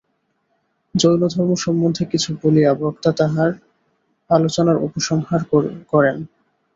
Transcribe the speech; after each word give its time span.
জৈনধর্ম 0.95 1.51
সম্বন্ধে 1.57 2.03
কিছু 2.11 2.29
বলিয়া 2.41 2.71
বক্তা 2.81 3.11
তাঁহার 3.19 3.51
আলোচনার 4.29 4.77
উপসংহার 4.87 5.41
করেন। 5.91 6.17